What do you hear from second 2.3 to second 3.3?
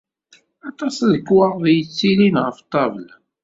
ɣef ṭṭabla